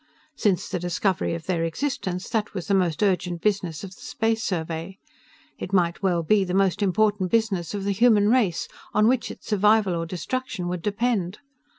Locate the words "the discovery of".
0.67-1.45